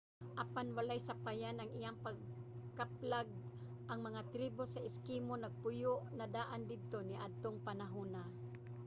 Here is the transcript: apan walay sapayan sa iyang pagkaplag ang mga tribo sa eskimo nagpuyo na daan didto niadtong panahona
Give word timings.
apan 0.43 0.67
walay 0.77 0.99
sapayan 1.07 1.57
sa 1.61 1.69
iyang 1.77 1.97
pagkaplag 2.07 3.27
ang 3.91 3.99
mga 4.07 4.21
tribo 4.33 4.63
sa 4.67 4.83
eskimo 4.89 5.33
nagpuyo 5.37 5.93
na 6.17 6.25
daan 6.35 6.61
didto 6.71 6.97
niadtong 7.09 7.57
panahona 7.67 8.23